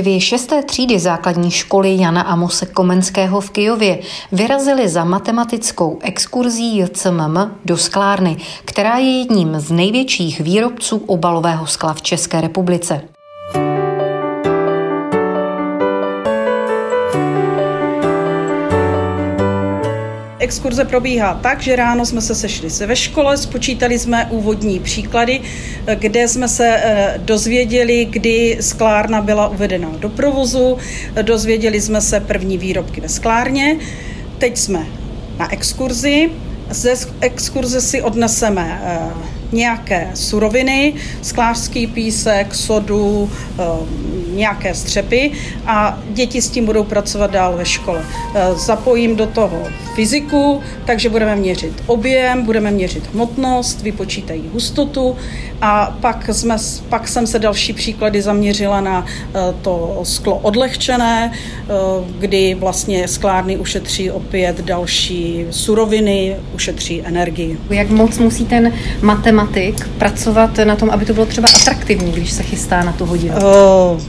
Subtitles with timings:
[0.00, 3.98] Dvě šesté třídy základní školy Jana Amose Komenského v Kijově
[4.32, 11.94] vyrazily za matematickou exkurzí JCMM do sklárny, která je jedním z největších výrobců obalového skla
[11.94, 13.09] v České republice.
[20.50, 25.40] Exkurze probíhá tak, že ráno jsme se sešli se ve škole, spočítali jsme úvodní příklady,
[25.94, 30.78] kde jsme se eh, dozvěděli, kdy sklárna byla uvedena do provozu,
[31.22, 33.76] dozvěděli jsme se první výrobky ve sklárně.
[34.38, 34.86] Teď jsme
[35.38, 36.30] na exkurzi.
[36.70, 38.98] Ze exkurze si odneseme eh,
[39.52, 45.30] nějaké suroviny, sklářský písek, sodu, eh, nějaké střepy
[45.66, 48.04] a děti s tím budou pracovat dál ve škole.
[48.34, 49.62] Eh, zapojím do toho
[49.94, 55.16] fyziku, takže budeme měřit objem, budeme měřit hmotnost, vypočítají hustotu
[55.60, 56.56] a pak, jsme,
[56.88, 61.32] pak jsem se další příklady zaměřila na eh, to sklo odlehčené,
[62.18, 67.58] kdy vlastně sklárny ušetří opět další suroviny, ušetří energii.
[67.70, 68.72] Jak moc musí ten
[69.02, 73.06] matematik matematik pracovat na tom, aby to bylo třeba atraktivní, když se chystá na tu
[73.06, 73.34] hodinu?
[73.34, 74.00] Uh,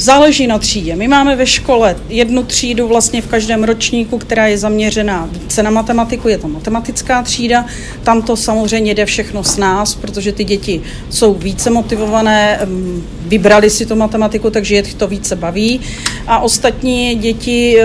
[0.00, 0.96] Záleží na třídě.
[0.96, 5.70] My máme ve škole jednu třídu vlastně v každém ročníku, která je zaměřená více na
[5.70, 7.66] matematiku, je to matematická třída.
[8.02, 13.70] Tam to samozřejmě jde všechno s nás, protože ty děti jsou více motivované, mm, vybrali
[13.70, 15.80] si tu matematiku, takže je to více baví.
[16.26, 17.84] A ostatní děti, eh,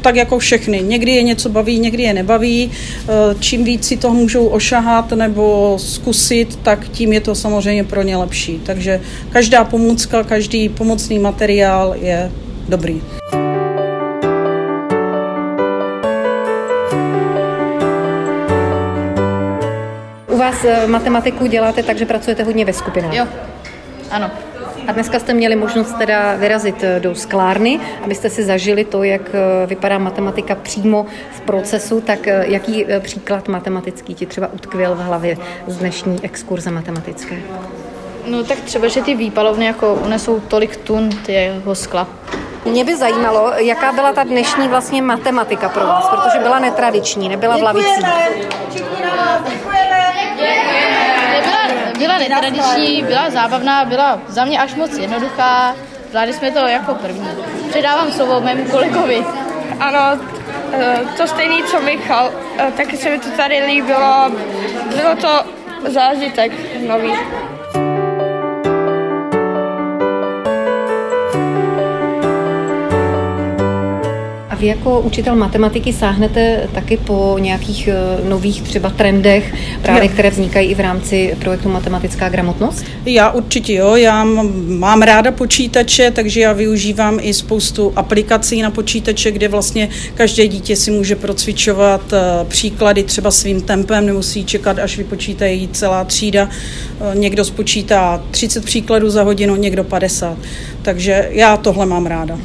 [0.00, 2.70] tak jako všechny, někdy je něco baví, někdy je nebaví.
[2.70, 8.02] Eh, čím víc si toho můžou ošahat nebo zkusit, tak tím je to samozřejmě pro
[8.02, 8.60] ně lepší.
[8.66, 12.32] Takže každá pomůcka, každý pomocný materiál materiál je
[12.68, 13.02] dobrý.
[20.26, 23.14] U vás eh, matematiku děláte tak, že pracujete hodně ve skupinách?
[23.14, 23.26] Jo,
[24.10, 24.30] ano.
[24.86, 29.22] A dneska jste měli možnost teda vyrazit eh, do sklárny, abyste si zažili to, jak
[29.34, 35.36] eh, vypadá matematika přímo v procesu, tak jaký příklad matematický ti třeba utkvěl v hlavě
[35.66, 37.36] z dnešní exkurze matematické?
[38.28, 42.08] No tak třeba, že ty výpalovny jako unesou tolik tun jeho skla.
[42.64, 47.56] Mě by zajímalo, jaká byla ta dnešní vlastně matematika pro vás, protože byla netradiční, nebyla
[47.56, 48.06] v lavicích.
[51.30, 51.58] Nebyla,
[51.98, 55.76] byla netradiční, byla zábavná, byla za mě až moc jednoduchá.
[56.10, 57.28] Zvládli jsme to jako první.
[57.70, 59.24] Předávám slovo mému kolegovi.
[59.80, 60.20] Ano,
[60.72, 64.30] eh, to stejný, co Michal, eh, taky se mi to tady líbilo.
[64.96, 65.44] Bylo to
[65.90, 66.52] zážitek
[66.86, 67.12] nový.
[74.58, 80.12] Vy jako učitel matematiky sáhnete taky po nějakých eh, nových třeba trendech, právě jo.
[80.12, 82.84] které vznikají i v rámci projektu Matematická gramotnost?
[83.06, 84.24] Já určitě jo, já
[84.68, 90.76] mám ráda počítače, takže já využívám i spoustu aplikací na počítače, kde vlastně každé dítě
[90.76, 96.48] si může procvičovat eh, příklady třeba svým tempem, nemusí čekat, až vypočítají celá třída.
[97.00, 100.38] Eh, někdo spočítá 30 příkladů za hodinu, někdo 50.
[100.82, 102.38] Takže já tohle mám ráda.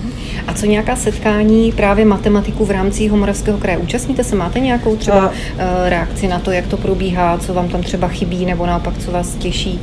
[0.48, 3.78] A co nějaká setkání právě matematiku v rámci Moravského kraje?
[3.78, 4.36] Účastníte se?
[4.36, 5.32] Máte nějakou třeba.
[5.58, 9.12] Eh, reakci na to, jak to probíhá, co vám tam třeba chybí, nebo naopak, co
[9.12, 9.80] vás těší?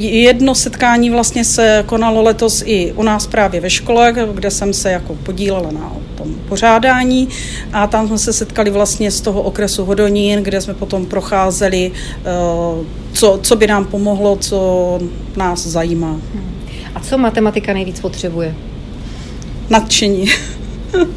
[0.00, 4.90] Jedno setkání vlastně se konalo letos i u nás právě ve škole, kde jsem se
[4.90, 7.28] jako podílela na tom pořádání
[7.72, 12.24] a tam jsme se setkali vlastně z toho okresu Hodonín, kde jsme potom procházeli, eh,
[13.12, 14.98] co, co by nám pomohlo, co
[15.36, 16.20] nás zajímá.
[16.94, 18.54] A co matematika nejvíc potřebuje?
[19.70, 20.26] Nadšení.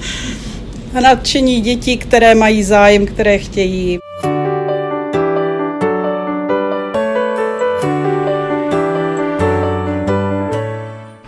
[1.02, 4.00] Nadšení dětí, které mají zájem, které chtějí.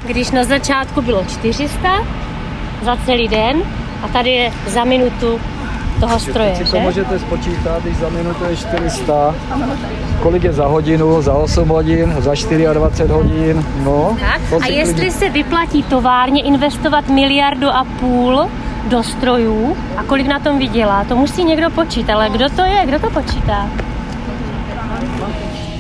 [0.08, 2.08] Když na začátku bylo 400
[2.84, 3.64] za celý den
[4.02, 5.40] a tady je za minutu
[6.00, 6.56] toho stroje.
[6.56, 9.36] Si to můžete spočítat, když za minutu je 400,
[10.22, 12.34] kolik je za hodinu, za 8 hodin, za
[12.74, 14.18] 24 hodin, no.
[14.20, 14.62] Tak.
[14.62, 18.48] A jestli se vyplatí továrně investovat miliardu a půl
[18.90, 22.86] do strojů a kolik na tom vydělá, to musí někdo počítat, ale kdo to je,
[22.86, 23.70] kdo to počítá?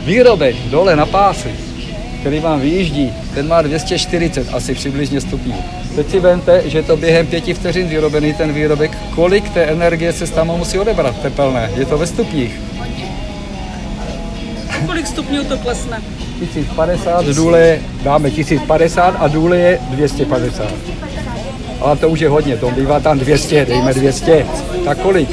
[0.06, 1.50] Výrobek dole na pásu,
[2.19, 5.56] který vám vyjíždí, ten má 240 asi přibližně stupňů.
[5.95, 10.27] Teď si vemte, že to během pěti vteřin vyrobený ten výrobek, kolik té energie se
[10.27, 11.71] tam musí odebrat tepelné.
[11.75, 12.59] Je to ve stupních.
[14.86, 16.01] Kolik stupňů to klesne?
[16.39, 20.68] 1050, důle dáme 1050 a důle je 250.
[21.81, 24.45] Ale to už je hodně, to bývá tam 200, dejme 200.
[24.86, 25.30] Tak kolik?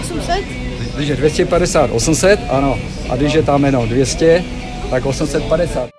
[0.00, 0.36] 800?
[0.96, 2.78] Když je 250, 800, ano.
[3.08, 4.44] A když je tam jenom 200,
[4.90, 5.95] tak 850.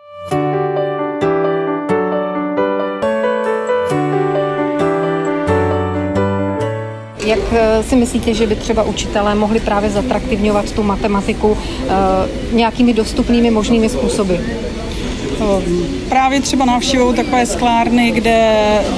[7.27, 11.57] Jak eh, si myslíte, že by třeba učitelé mohli právě zatraktivňovat tu matematiku
[12.51, 14.35] nějakými dostupnými možnými způsoby?
[16.09, 18.55] Právě třeba návštěvou takové sklárny, kde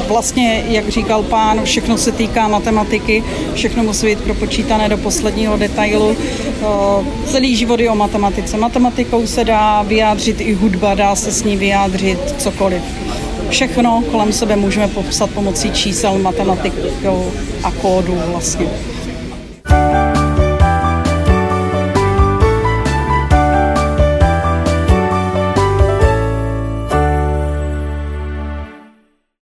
[0.08, 3.24] vlastně, jak říkal pán, všechno se týká matematiky,
[3.54, 6.16] všechno musí být propočítané do posledního detailu.
[7.26, 8.58] Celý život je o matematice.
[8.58, 12.82] Matematikou se dá vyjádřit i hudba, dá se s ní vyjádřit cokoliv.
[13.50, 17.32] Všechno kolem sebe můžeme popsat pomocí čísel, matematikou
[17.64, 18.68] a kódu vlastně.